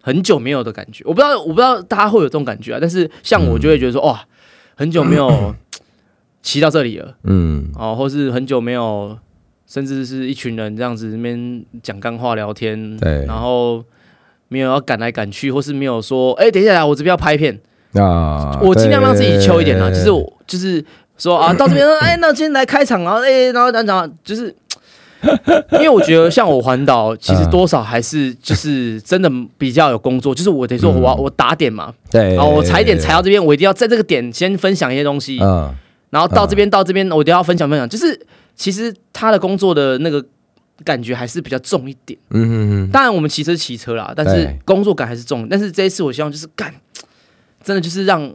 [0.01, 1.03] 很久没有的感觉。
[1.05, 2.77] 我不知道，我不知道大家会有这种感觉啊。
[2.79, 4.23] 但是像我就会觉得说，哇，
[4.75, 5.53] 很久没有
[6.41, 9.17] 骑到这里了，嗯哦，或是很久没有，
[9.67, 13.25] 甚至是一群人这样子那边讲干话聊天，对。
[13.25, 13.83] 然后
[14.47, 17.59] 没有要赶来赶去，或是没有说，哎、等一下，我这边要拍片。
[17.93, 20.83] 啊，我尽量让自己秋一点啊，就是我就是
[21.17, 24.53] 说啊，到这边，哎，那今天来开场，然后哎，然后然后就是，
[25.71, 35.73] 因为我觉得像我环岛， 其实多少还是就是真的比较有工作，就是我得说我要我打点嘛，对，然后我踩点踩到这边，我一定要在这个点先分享一些东西，嗯。
[36.11, 38.17] 然后到这边到这边我一定要分享分享，就是
[38.55, 40.23] 其实他的工作的那个
[40.83, 42.17] 感觉还是比较重一点。
[42.29, 42.53] 嗯嗯
[42.85, 45.47] 嗯，当然我们骑车是骑车啦，但是工作感还是重。
[45.49, 46.73] 但是这一次我希望就是干，
[47.63, 48.33] 真的就是让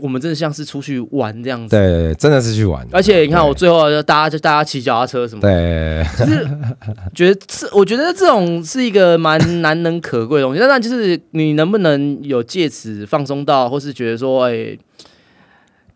[0.00, 1.74] 我们真的像是出去玩这样子。
[1.74, 6.06] 对，真的是去玩，而且你看，我最后就大家就大家骑脚踏车什么对。
[6.16, 6.48] 就是，
[7.12, 10.60] 觉得这我觉得这种是一个蛮难能可贵的东西。
[10.60, 14.78] 但就是你能不能有借此放松到，或是觉得说，哎、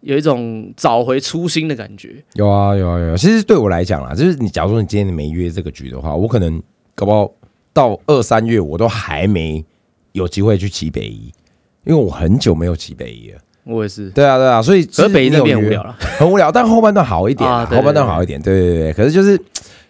[0.05, 2.23] 有一种找回初心的感觉。
[2.35, 3.17] 有啊有啊有啊。
[3.17, 6.62] 其实对我来讲啦，就是你假如说你今天没约这个局的话，我可能
[6.95, 7.31] 搞不好
[7.73, 9.64] 到二三月我都还没
[10.12, 11.33] 有机会去骑北宜，
[11.85, 13.40] 因为我很久没有骑北宜了。
[13.64, 15.97] 我也是，对啊对啊，所以可是北一那边很无聊了。
[16.19, 18.93] 很无聊，但后半段好一点后半段好一点，对对对。
[18.93, 19.40] 可是就是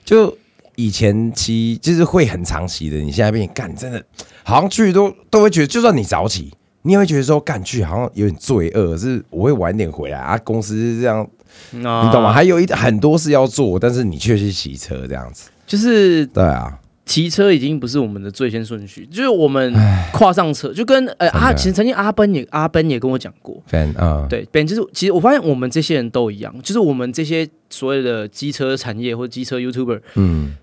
[0.05, 0.33] 就
[0.77, 4.01] 以前骑就是会很长期的，你现在变干真的，
[4.45, 6.53] 好像去都都会觉得，就算你早起，
[6.85, 11.27] 你也会觉得说干去好像有点罪恶，是我会晚点回来啊，公司是这样，
[11.71, 12.33] 你你懂吗？？
[12.33, 19.75] 还有一很多事要做，但是你却去骑车这样子，就是对啊，骑车已经不是我们的最先顺序，就是我们
[20.13, 30.55] 跨上车，就跟呃阿其实曾经阿奔也阿奔也跟我讲过，反嗯，对，本就是其实我发现我们这些人都一样，就是我们这些所谓的机车产业或机车 YouTuber，嗯。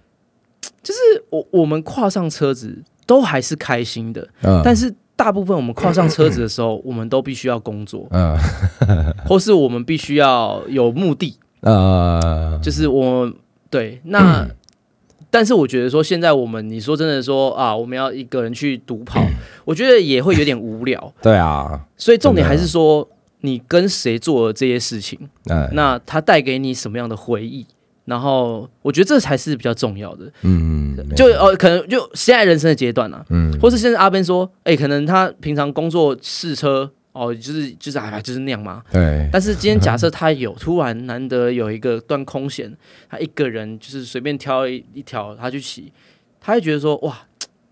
[0.84, 8.36] 就是我我们跨上车子都还是开心的，嗯，但是大部分我们跨上车子的时候，我们都必须要工作，嗯
[9.28, 13.32] 或是我们必须要有目的，呃，就是我
[13.70, 14.48] 对那。
[15.30, 19.24] 但是我觉得说，现在我们你说真的说啊，我们要一个人去独跑，
[19.64, 21.14] 我觉得也会有点无聊。
[21.22, 23.08] 对啊，所以重点还是说，
[23.42, 25.18] 你跟谁做了这些事情，
[25.50, 27.66] 嗯那它带给你什么样的回忆？
[28.06, 30.32] 然后我觉得这才是比较重要的。
[30.42, 38.82] 嗯，就哦，可能就现在人生的阶段啊，嗯或是现在阿 Ben 说，哎、可能他平常工作试车哦，就是就是哎，就是那样嘛。
[38.92, 42.72] 对，但是今天假设他有突然难得有一个段空闲，
[43.10, 45.92] 他一个人就是随便挑一一条他去骑，
[46.40, 47.20] 他会觉得说哇，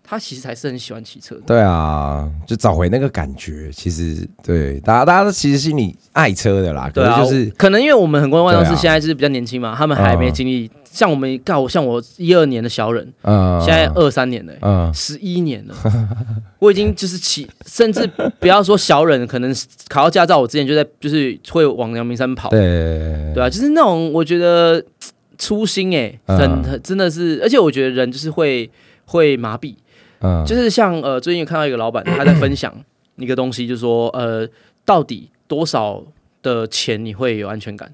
[0.10, 1.42] 他其实还是很喜欢骑车的。
[1.46, 3.70] 对啊，就找回那个感觉。
[3.72, 10.70] 其实对大家，大家都其实心里爱车的啦，可对啊，是就是可能因为我们很多观众对啊是现在是比较年轻嘛，他们还没嗯经历。
[10.92, 15.76] 像我们像我一二年的小人，嗯，现在二三年了、嗯十一年了，
[16.58, 19.56] 我已经就是骑，甚至不要说小人，可能
[19.88, 24.84] 考到驾照，我之前就在就是会往阳明山跑，对对啊，就是那种我觉得
[25.38, 28.68] 初心哎、很真的是，而且我觉得人就是会
[29.06, 29.76] 会麻痹，
[30.22, 32.74] 嗯就是像呃最近有看到一个老板他在分享
[33.18, 34.48] 一个东西，就是说呃
[34.86, 36.04] 到底多少
[36.42, 37.94] 的钱你会有安全感？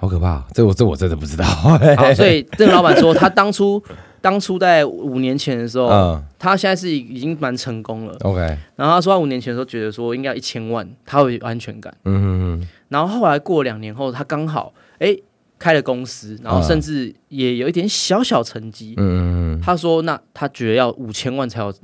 [0.00, 1.44] 好可怕，这我这我真的不知道。
[1.44, 1.78] 好，
[2.14, 3.82] 所以这个老板说他当初
[4.20, 8.16] 当初在五年前的时候，嗯他现在是已经蛮成功了。
[8.20, 8.38] ，OK，
[8.76, 11.92] 然后他说他五年前的时候觉得说应该要一千万，他会有安全感。
[12.04, 15.16] 嗯嗯然后后来过两年后，他刚好哎
[15.58, 18.94] 开了公司，然后甚至也有一点小小成绩。
[18.96, 21.74] 嗯嗯他说那他觉得要五千万才有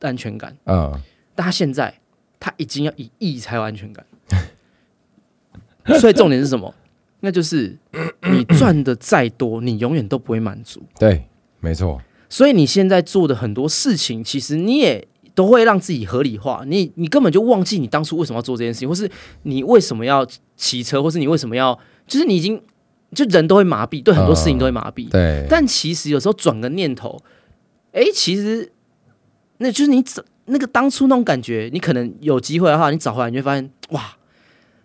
[0.00, 0.92] 安全感，嗯
[1.34, 1.94] 但他现在
[2.40, 4.04] 他已经要一亿才有安全感。
[6.00, 6.74] 所以重点是什么？
[7.20, 7.78] 那就是
[8.30, 10.82] 你赚的再多，你永远都不会满足。
[10.98, 11.28] 对，
[11.60, 16.64] 没错，所以你现在做的很多事情，其实你也都会让自己合理化。
[16.66, 19.08] 你你根本就忘记你当初为什么要做这件事情，或是
[19.42, 22.60] 你为什么要骑车，或是你为什么要，就是你已经
[23.14, 25.08] 就人都会麻痹，对很多事情都会麻痹。
[25.10, 27.20] 对，但其实有时候转个念头，
[27.92, 28.72] 哎，其实
[29.58, 34.16] 那就是你找那个当初那种感觉，你可能有机会的话，你找回来，你会发现哇，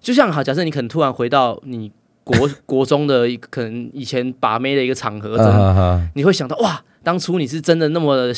[0.01, 1.91] 就像好，假设你可能突然回到你
[2.23, 8.33] 国 国中的一个可能以前把妹的一个场合，你会想到哇，当初你是真的那么的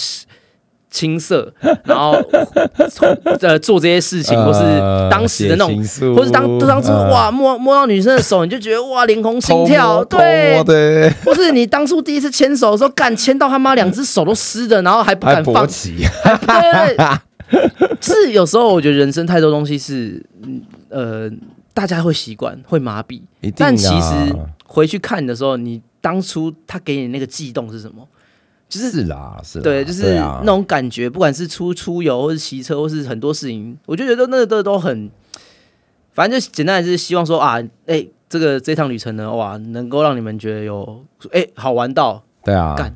[0.89, 1.52] 青涩，
[1.84, 2.13] 然后
[3.41, 4.60] 呃做这些事情，或是
[5.10, 15.67] 当时的那种，种或是当当初嗯哇摸摸到女生的手，你就觉得哇脸红心跳，对，对，或是你当初第一次牵手的时候，干牵到他妈两只手都湿的，然后还不敢放。
[15.67, 16.97] 对
[18.02, 21.30] 是有时候我觉得人生太多东西是嗯呃
[21.73, 23.21] 大家会习惯会麻痹，
[23.56, 28.08] 但其啊实回去看的时候，你当初他给你那个悸动是什么？
[28.70, 35.10] 就是是啦，是啦对，就是啊那种感觉，不管是出出游，或是骑车，或是很多事情，我就觉得那个都很，
[36.14, 42.96] 反正就简单的是希望说啊，哎、这个这趟旅程呢，哇，能够让你们觉得有哎、好玩到对啊，干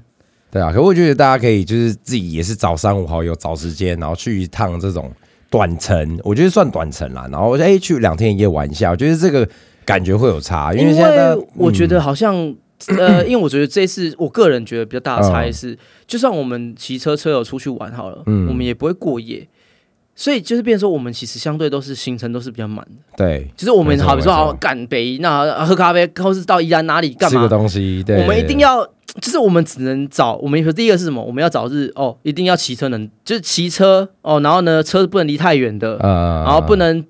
[0.52, 5.12] 对啊，可我觉得大家可以就是自己也是找三五好友找时间，然后去一趟这种
[5.50, 7.28] 短程，我觉得算短程啦。
[7.32, 9.50] 然后哎、去两天一夜玩一下，我觉得这个
[9.84, 12.56] 感觉会有差，因因为我觉得嗯好像。
[12.98, 19.48] 呃，因为我觉得这次我个人觉得比较大的差异是，就算我们骑车车友出去玩好了，嗯我们也不会过夜，
[20.16, 23.02] 所以就是变成说我们其实相对都是行程都是比较满的。
[23.16, 27.50] 对就是我们好比说好赶北，那喝咖啡，或是到宜兰哪里干嘛吃个？
[27.50, 28.86] 东西，对，我们一定要，
[29.22, 31.24] 就是我们只能找，我们第一个是什么？
[31.24, 37.04] 我们要找是哦，一定要骑车能，就是骑车哦，然后呢，车不能离太远的，呃，然后不能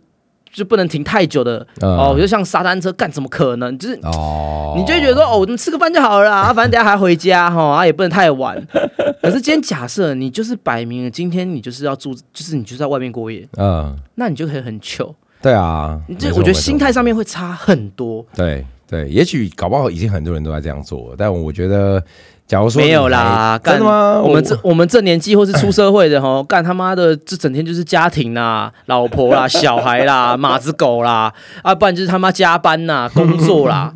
[0.53, 3.75] 就不能停太久的呃哦，就像沙滩车，干怎么可能？
[3.77, 8.55] 就是哦，你就觉得说，哦，我们吃个饭就好了啦，啊反正等下还回家 哈，啊也不能太晚。
[9.21, 15.13] 可是今天假设你就是摆明了，今天你就是要住，就是你就是在外面过夜，嗯，那你就可以很糗。
[15.41, 18.25] 对啊，你这我觉得心态上面会差很多。
[18.35, 22.03] 对对，也许搞不好已经很多人都在这样做，但我觉得，
[22.45, 24.21] 假如说没有啦，干真的吗？
[24.21, 33.93] 我们这我们这年纪或是出社会的吼， 干他妈的，这整天就是家庭啦、老婆啦、 小孩啦、马子狗啦，啊，不然就是他妈加班呐、 工作啦，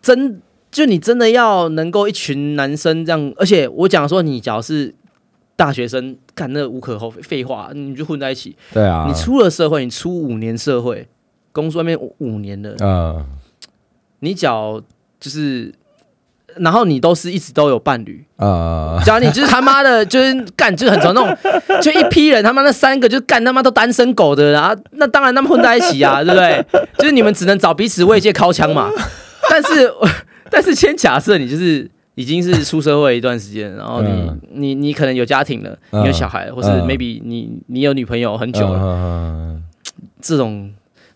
[0.00, 4.92] 真就你真的要能够一群男生这样，而且我讲说你假如是
[5.54, 8.56] 大学生干那无可厚非，废话，你就混在一起。
[8.72, 11.06] 对啊，你出了社会，你出五年社会，
[11.52, 13.24] 工作外面五五年了，嗯
[14.22, 14.80] 你脚
[15.20, 15.72] 就是，
[16.56, 21.36] 然后你都是一直都有伴侣，啊，假如你就是他妈的，就是干，就是很常那种，
[21.82, 26.64] 就一批人他妈那三个就干他妈都单身狗的，然后那当然他们混在一起啊，对不对？
[26.98, 28.88] 就是你们只能找彼此慰藉靠枪嘛。
[29.50, 29.92] 但是
[30.50, 34.40] 但是先假设你就是已经是出社会一段时间，然后你、嗯。
[34.52, 36.86] 你你可能有家庭了，有小孩了，或是嗯。
[36.86, 39.62] maybe 你你有女朋友很久了，嗯。
[40.20, 40.70] 这种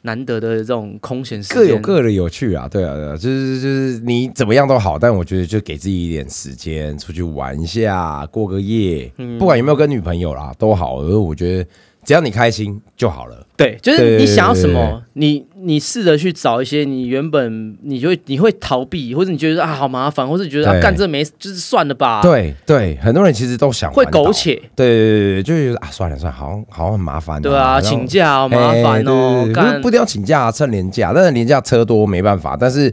[0.06, 11.02] 难得的这种空闲时间，各有各的有趣啊，对啊，对啊，就是就是你怎么样都好，但我觉得就给自己一点时间出去玩一下，过个夜，嗯不管有没有跟女朋友啦，都好。
[11.02, 11.68] 而我觉得
[12.06, 13.44] 只要你开心就好了。
[13.56, 20.82] 对，就是你想要什么，你你试着去找一些你原本你就会你会逃避，或者你觉得啊好麻烦，或者你觉得啊对。
[20.82, 32.92] 干这没就是算了吧，，对对，很多人其实都想会苟，且，对对对对，就觉得啊算了算了，好像好像很麻烦、对啊，请假好麻烦哎哦，不不一定要请假，趁年假，但是年假车多没办法，但是。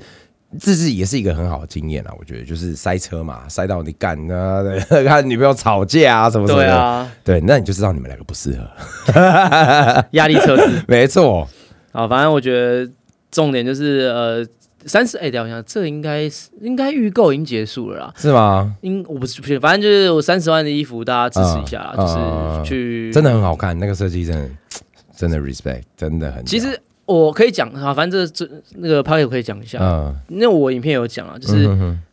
[0.60, 4.64] 这是也是一个很好的经验啊，我觉得就是塞车嘛，塞到你干啊，
[5.08, 10.04] 看女朋友吵架啊什么什么的，对啊，对，那你就知道你们两个不适合。
[10.12, 11.48] 压力测试 没错，
[11.92, 12.92] 啊，反正我觉得
[13.32, 14.46] 重点就是呃。
[14.86, 18.14] 三十哎，等一下，这应该是应该预购已经结束了啦。
[18.18, 18.76] 是吗？
[18.82, 24.50] 应我不是不是，反正就是我三十万的衣服，大家支持一下啦，嗯就是嗯去真的很好看，那个设计真的
[25.16, 26.44] 真的 respect，真的很。
[26.46, 31.70] 其实我可以讲啊，反正这这那个 p a r k 可以讲一下，嗯，那我影片有讲啊，就是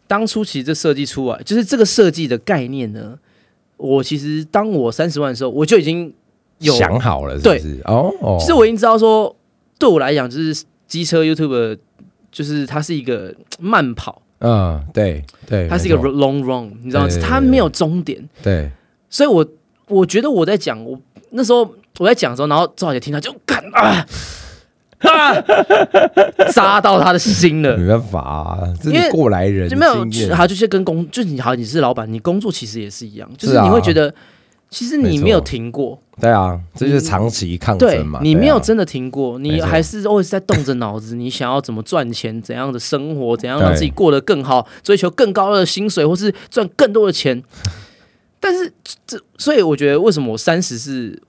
[0.06, 3.16] 当初其实这设计出来，就是这个设计的概念呢，
[3.76, 6.12] 我其实当我三十万的时候，我就已经
[6.58, 7.80] 有，想好了，是不是？
[7.84, 9.34] 哦哦，其实我已经知道说，
[9.78, 11.78] 对我来讲，就是机车 YouTube，
[12.32, 17.06] 就是它是一个慢跑，嗯，对对，它是一个 long run，你知道吗？
[17.06, 17.20] 对对？
[17.20, 18.68] 对它没有终点，对，
[19.08, 19.46] 所以我
[19.86, 20.98] 我觉得我在讲，我
[21.30, 24.04] 那时候我在讲的时候，然后赵小姐听到就干啊
[25.00, 25.34] 啊，
[26.52, 27.76] 扎到他的心了。
[27.76, 30.36] 没办法啊，这是过来人就没有经，验。
[30.36, 34.12] 好，就是跟工，就是你好，你是老板，你工作其实也是一样，就是你会觉得，
[34.68, 38.20] 其实你没有停过，对啊，这就是长期抗争嘛。
[38.22, 47.42] 你没有真的停过，你还是 always 在动着脑子，你想要怎么赚钱，怎样的生活，怎样让自己过得更好，追求更高的薪水，或是赚更多的钱。
[48.42, 48.72] 但是
[49.06, 51.20] 这，所以我觉得为什么我三十是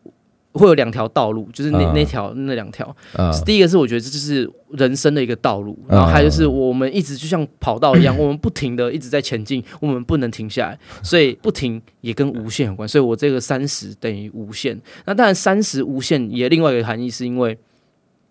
[0.54, 2.96] 会有两条道路，就是那、嗯那条那两条。
[3.14, 12.88] 嗯第一个是我觉得这就是人生的一个道路，嗯然后还有就是我们一直就像跑道一样， 我们不停的一直在前进，我们不能停下来，所以不停也跟无限有关。
[12.88, 14.78] 所以我这个三十等于无限。
[15.06, 17.58] 那当然三十无限也另外一个含义，是因为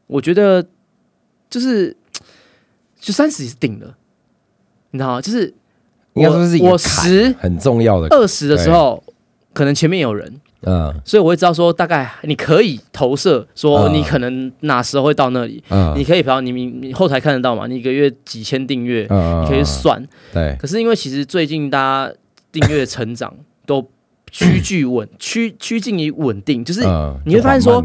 [0.06, 0.62] 我觉得
[1.48, 1.96] 就是
[2.98, 3.96] 就三十也是顶了，
[4.90, 5.20] 你知道吗？
[5.22, 5.54] 就是
[6.12, 9.02] 我坎十很重要的，二十的时候，
[9.54, 10.40] 可能前面有人。
[10.62, 10.94] 嗯。
[11.04, 13.94] 所以我会知道说，大概你可以投射说，嗯。
[13.94, 17.66] 你可能哪时候会到那里，嗯，你可以，比方你你你后台看得到嘛？
[17.66, 20.02] 你一个月几千订阅，嗯你可以算。
[20.32, 22.14] 对，可是因为其实最近大家
[22.52, 23.34] 订阅成长
[23.66, 23.88] 都
[24.30, 27.82] 趋近稳，趋趋近于稳定，就是嗯你会发现说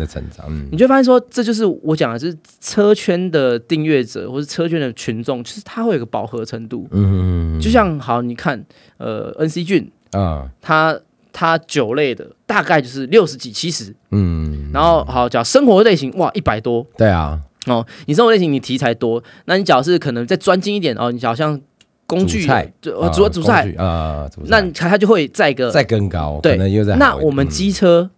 [0.72, 6.88] 你就发现说，这就是我讲的，就是车圈的订阅者或是车圈的群众，就是它会有个饱和程度。
[6.92, 8.64] 嗯嗯就像好，你看，
[8.98, 11.00] 呃，NC 俊啊他
[11.38, 21.60] 他酒类的大概就是六十几、七十，嗯，然后好讲生活类型，哇，一百多，对啊，哦，你生活类型你题材多，那你假如是可能再专精一点哦，你好像
[22.08, 22.72] 工具主菜。
[22.82, 26.56] 就主主菜，啊，那它它就会再一个再更高，对。
[26.98, 28.10] 那我们机车，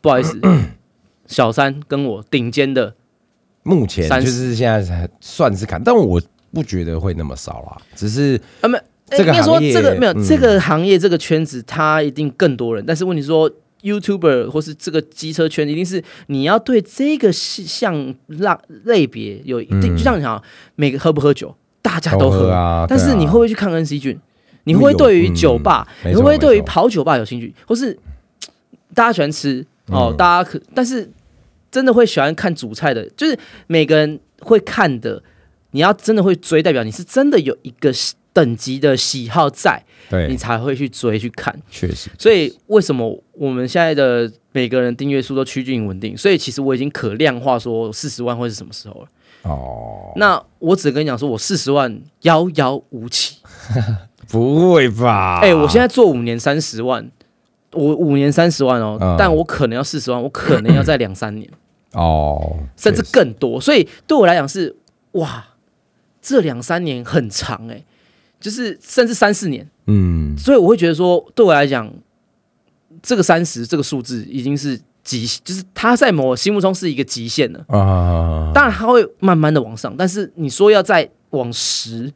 [0.00, 0.40] 不好意思，
[1.26, 2.94] 小三跟我顶尖的，
[3.62, 6.20] 目前就是现在才算是看，但我
[6.52, 8.76] 不觉得会那么少啦，只是啊没，
[9.10, 13.50] 这个应该说行业这个没有、嗯这个行业这个圈子，它一定更多人，但是问题是说。
[13.80, 20.42] YouTuber 或是这个机车圈，一定是你要对这个项让类别有一定，嗯就像你想，
[20.74, 24.18] 每个喝不喝酒，大家都喝啊，但是你会不会去看 NC 俊？
[24.64, 27.54] 你会不会对于酒吧，嗯你会不会对于跑酒吧有兴趣？
[27.68, 27.96] 或是
[28.94, 31.08] 大家喜欢吃哦，嗯大家可但是
[31.70, 35.22] 真的会喜欢看主菜的，就是每个人会看的，
[35.70, 37.92] 你要真的会追，代表你是真的有一个
[38.38, 39.82] 等级的喜好在，
[40.28, 41.52] 你，才会去追去看。
[41.68, 46.16] 确实，所以为什么我们现在的每个人订阅数都趋近稳定？
[46.16, 49.08] 所以其实我已经可量化说四十万会是什么时候了。
[49.42, 53.38] 哦，那我只跟你讲说，我四十万遥遥无期。
[54.30, 55.40] 不会吧？
[55.42, 57.10] 哎、我现在做五年三十万，
[57.72, 61.50] 我五年三十万哦，嗯但我可能要四十万，我可能要在两三年，
[61.92, 63.60] 哦， 甚至更多。
[63.60, 64.76] 所以对我来讲是
[65.12, 65.44] 哇，
[66.22, 67.82] 这两三年很长哎、
[68.40, 69.68] 就是甚至三四年。
[69.86, 71.90] 嗯，所以我会觉得说，对我来讲，
[73.02, 77.64] 这个三十这个数字已经是极，就是它在我心目中是一个极限了。
[77.68, 82.12] 啊，当然它会慢慢的往上，但是你说要再往十，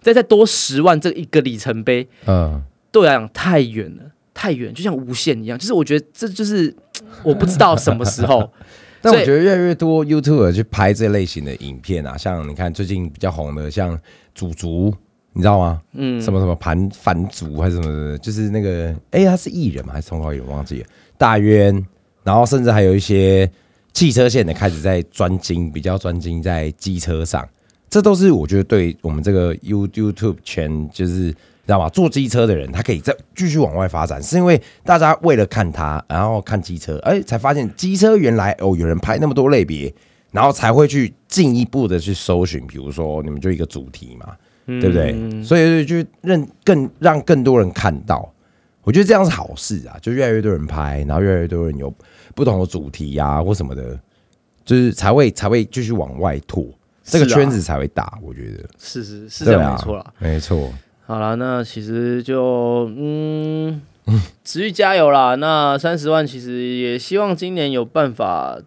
[0.00, 2.60] 再再多十万这一个里程碑，嗯，
[2.90, 4.02] 对我来讲太远了，
[4.34, 5.56] 太远，就像无限一样。
[5.56, 6.74] 就是我觉得这就是
[7.22, 8.52] 我不知道什么时候，
[9.00, 13.96] 但我觉得越来越多 YouTuber 去拍这类型的影片啊，像你看最近比较红的，像
[14.34, 14.92] 祖族，
[15.34, 15.80] 你知道吗？
[15.92, 20.86] 嗯，什么什么盘反族还是什么的，就是那个，哎、他是艺人嘛，还是通告艺人，忘记了。
[21.16, 21.84] 大渊，
[22.22, 23.50] 然后甚至还有一些
[23.92, 27.48] 汽车线的开始在专精，比较专精在机车上，
[27.88, 31.88] 这都是我觉得对我们这个 You YouTube 圈，就是你知道吗？
[31.88, 39.94] 做机车的人，他可以再继续往外发展，是因为大家为了看他，然后看机车，哎、才发现机车原来哦有人拍那么多类别，
[40.30, 44.36] 然后才会去进一步的去搜寻，比如说你们就一个主题嘛。
[44.66, 45.42] 对不对？
[45.42, 48.32] 所以就让更让更多人看到，
[48.84, 51.92] 我觉得这样是好事啊，就越来越多人拍，然后越来越多人有
[52.34, 53.98] 不同的主题呀、或什么的，
[54.64, 56.64] 就是才会才会继续往外拓，
[57.02, 58.18] 这个圈子才会大。
[58.22, 60.14] 我觉得是是是这样没错啦。
[60.18, 60.72] 没错。
[61.04, 63.82] 好了，那其实就嗯，
[64.44, 65.34] 持续加油啦。
[65.34, 68.58] 那三十万其实也希望今年有办法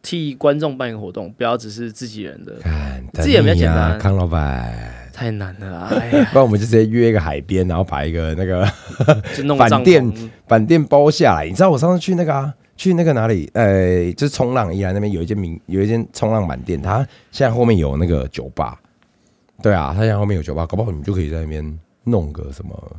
[0.00, 5.01] 替观众办一个活动，不要只是自己人的，看，这也比较简单康老板。
[5.22, 5.88] 太难了啦。
[6.00, 8.68] 哎呀，不然我们就直接约一个海边，然后把一个那个
[9.36, 11.46] 就弄帐饭店板店包下来。
[11.46, 13.48] 你知道我上次去那个啊，去那个哪里？
[13.54, 18.78] 呃，就是冲浪宜兰那边有一间名有一间冲浪板店，它现在后面有那个酒吧。
[19.62, 22.96] 对啊，它现在后面有酒吧，搞不好你们就可以在那边弄个什么，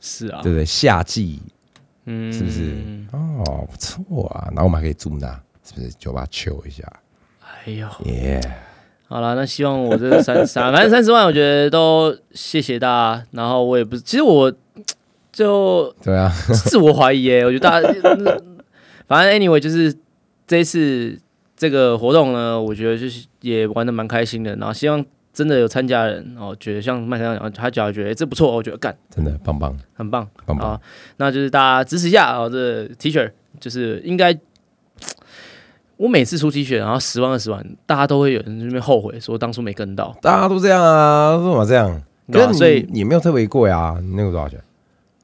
[0.00, 0.64] 是啊对，不对？
[0.64, 1.42] 夏季
[2.04, 2.72] 嗯，是不是？
[3.10, 4.46] 哦，不错啊。
[4.50, 5.28] 然后我们还可以住那，
[5.64, 5.90] 是不是？
[5.98, 6.84] 酒吧 chill 一下，
[7.66, 8.40] 哎呦，耶、
[9.06, 13.26] 好了，那希望我这三 三，反正三十万，我觉得都谢谢大家。
[13.32, 14.52] 然后我也不是，其实我
[15.30, 16.32] 就对啊，
[16.66, 17.88] 自我怀疑耶， 我觉得大家，
[19.06, 19.94] 反正 anyway 就是
[20.46, 21.16] 这一次
[21.56, 24.56] 这个活动呢，我觉得就是也玩的蛮开心的。
[24.56, 30.70] 然后希望真的有参加的人，哦，觉得像麦克讲，他假如觉得、诶这不错，我觉得干真的棒棒很棒棒棒。
[30.72, 30.80] 啊，
[31.18, 33.30] 那就是大家支持一下啊、哦，这 T 恤
[33.60, 34.36] 就是应该。
[35.96, 42.02] 我每次出 T 恤，然后十万二十万，大家都会有人在那边后悔说当初没跟到，大家都这样啊，为什么这样？
[42.32, 44.58] 对吧可是所以你也没有特别贵啊，你那个多少钱？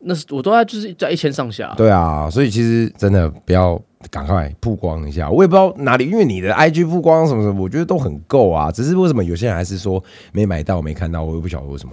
[0.01, 1.75] 那是我都在就是在一千上下。
[1.77, 5.29] 对啊，所以其实真的不要赶快曝光一下。
[5.29, 8.71] 我也不知道哪里，因为你的 IG 曝光什么什么，我觉得都很够啊。
[8.71, 10.03] 只是为什么有些人还是说
[10.33, 11.93] 没买到、没看到，我也不晓得为什么。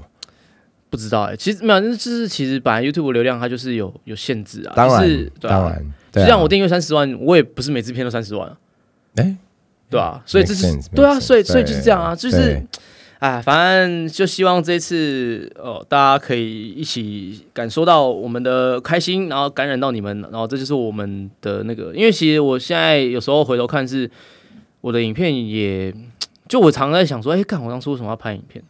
[0.90, 8.58] 不知道哎、其实没有，就是其实本来 YouTube 流量它就是有有限制啊，当然，就是对啊当然，就像我订阅三十万，我也不是每支片都三十万啊，
[9.18, 9.36] 哎，
[9.90, 10.66] 对啊，所以这是
[10.96, 12.66] 对啊，所以所以就是这样啊，就是
[13.20, 24.10] 哎，反正就希望这次哦，大家可以一起感受到我们的开心，然后感染到你们，然后这就是我们的那个，因为其实我现在有时候回头看是
[24.82, 25.94] 我的影片也，
[26.48, 28.64] 就我常在想说，哎，看我当初为什么要拍影片？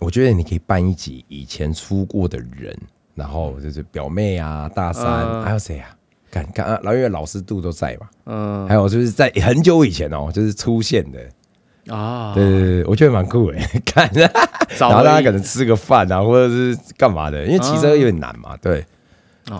[0.00, 2.74] 我觉得你可以办一集以前出过的人，
[3.14, 5.94] 然后就是表妹啊、大三，嗯还有谁啊？
[6.34, 14.10] 看看啊，然后因为老师度都在嘛，嗯还有就是在很久以前哦，就是出现的，啊，对对对，我觉得蛮酷诶， 看。
[14.76, 18.84] 早然后大家可能吃个饭啊，或者是干嘛的，因为骑车有点难嘛，对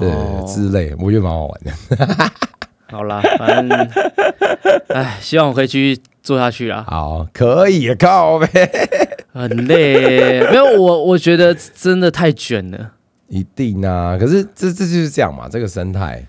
[0.00, 2.30] 对哦之类，我觉得蛮好玩的。
[2.90, 3.90] 好啦，反正，
[4.88, 6.84] 哎，希望我可以继续做下去啊。
[6.86, 8.46] 好，可以靠呗，
[9.32, 12.92] 很累，没有我，我觉得真的太卷了。
[13.28, 14.16] 一定啊。
[14.18, 16.24] 可是这这就是这样嘛，这个生态，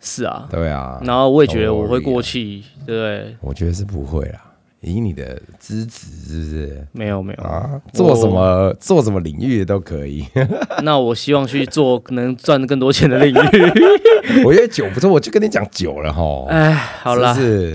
[0.00, 0.98] 是啊，对啊。
[1.04, 3.36] 然后我也觉得我会过气，对不对？
[3.40, 4.40] 我觉得是不会啦，
[4.80, 7.80] 以你的资质是不是没有没有，啊？
[7.92, 10.24] 做什么做什么领域的都可以。
[10.82, 14.42] 那我希望去做能赚更多钱的领域。
[14.44, 16.46] 我觉得酒不错，我就跟你讲酒了哈。
[16.48, 17.72] 哎，好啦，是不是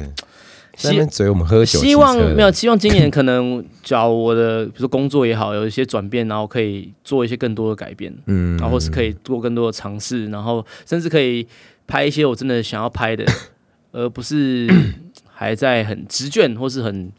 [0.77, 11.47] 在那希边嘴我们喝酒，希望没有，希望今年 可能，找我的比如说工作也好，有一些转变，然后可以做一些更多的改变，嗯然后是可以做更多的尝试，然后甚至可以
[11.87, 13.25] 拍一些我真的想要拍的，
[13.91, 14.67] 而不是
[15.33, 17.11] 还在很执卷或是很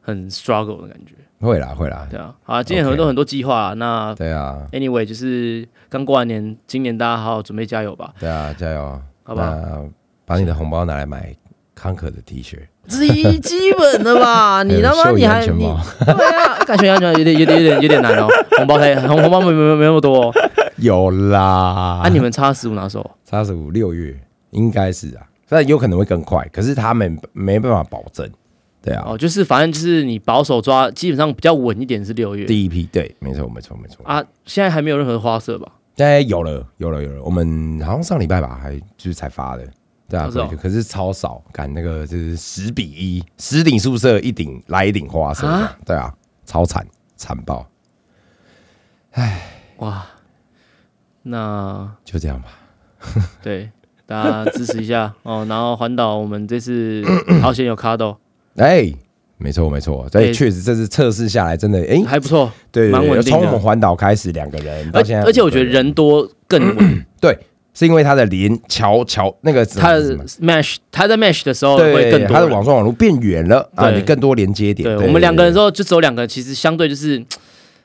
[0.00, 1.14] 很 struggle 的感觉。
[1.40, 9.02] 会啦会啦，对啊，好啊，今年很多很多计划啊，那对啊 anyway 就是刚过完年，今年大家好好准备加油吧，对啊，加油！
[9.24, 9.52] 好不好？
[10.24, 11.34] 把你的红包拿来买
[11.74, 14.62] 康可的 T 恤，这是基本的吧？
[14.64, 15.66] 你他妈你还你对
[16.36, 18.28] 啊，感觉安全有点有点有点有点难哦，
[18.58, 20.32] 红包才红红包没没没没那么多哦。
[20.76, 22.00] 有啦。
[22.02, 23.10] 啊，你们差十五哪时候？
[23.24, 24.18] 叉十五六月
[24.50, 28.28] 应该是啊，但有可能会更快，可是他们没办法保证。
[28.82, 34.04] 对啊，哦，就是反正就是你保守抓，基本上比较稳一点是六月第一批对，没错没错没错。
[34.04, 34.22] 啊。
[34.44, 35.70] 现在还没有任何花色吧？
[35.98, 37.22] 哎，有了，有了，有了。
[37.22, 39.64] 我们好像上礼拜吧，还就是才发的，
[40.08, 45.46] 对啊，哦是哦可可是超少，赶那个就是十比一，十顶宿舍一顶来一顶花色
[45.86, 46.12] 对啊，
[46.44, 46.84] 超惨
[47.16, 47.64] 惨爆，
[49.12, 49.42] 唉
[49.76, 50.04] 哇，
[51.22, 52.48] 那就这样吧。
[53.42, 53.70] 对
[54.06, 55.44] 大家支持一下哦。
[55.48, 57.02] 然后环岛，我们这次
[57.42, 58.16] 好险有卡斗，
[58.56, 58.92] 哎，
[59.38, 67.06] 没错没错，对，哎确实这次测试下来真的，哎，还不错，对蛮稳定的从我们环岛开始两个人，到而现在而且我觉得人多更稳。
[67.20, 67.36] 对，
[67.74, 72.28] 是因为它的连桥桥那个它的什么 mesh，它在 mesh 的时候会更，多人。
[72.28, 74.96] 它的网状网络变远了啊，对你更多连接点。
[74.96, 77.24] 对我们两个人之说后就只有两个，其实相对就是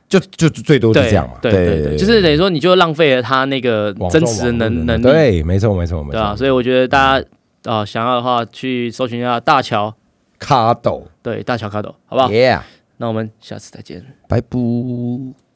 [0.10, 1.36] 就就就最多就这样嘛。
[1.41, 6.38] 对对对，就是等于说你就浪费了他那个网真实的能能力，对，没错没错没对啊，错。
[6.38, 7.26] 所以我觉得大家
[7.72, 9.93] 啊想要的话去搜寻一下大乔，
[10.39, 12.30] 卡斗对大乔卡斗，好不好
[12.99, 14.03] 那我们下次再见。
[14.28, 15.47] 拜拜。